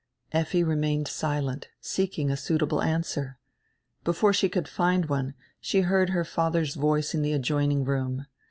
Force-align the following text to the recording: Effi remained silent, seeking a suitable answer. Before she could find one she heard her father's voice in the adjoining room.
Effi 0.31 0.63
remained 0.63 1.07
silent, 1.07 1.67
seeking 1.79 2.31
a 2.31 2.35
suitable 2.35 2.81
answer. 2.81 3.37
Before 4.03 4.33
she 4.33 4.49
could 4.49 4.67
find 4.67 5.05
one 5.09 5.35
she 5.59 5.81
heard 5.81 6.09
her 6.09 6.25
father's 6.25 6.73
voice 6.73 7.13
in 7.13 7.21
the 7.21 7.33
adjoining 7.33 7.83
room. 7.85 8.25